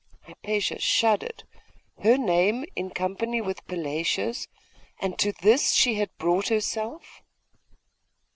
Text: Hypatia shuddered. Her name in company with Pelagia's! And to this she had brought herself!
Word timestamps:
Hypatia 0.21 0.79
shuddered. 0.79 1.43
Her 2.01 2.17
name 2.17 2.65
in 2.75 2.89
company 2.89 3.39
with 3.39 3.63
Pelagia's! 3.67 4.47
And 4.99 5.19
to 5.19 5.31
this 5.31 5.73
she 5.73 5.93
had 5.93 6.09
brought 6.17 6.47
herself! 6.47 7.21